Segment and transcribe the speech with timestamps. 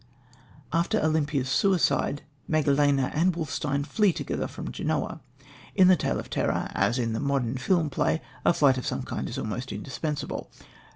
[0.73, 5.21] After Olympia's suicide, Megalena and Wolfstein flee together from Genoa.
[5.75, 9.03] In the tale of terror, as in the modern film play, a flight of some
[9.03, 10.49] kind is almost indispensable.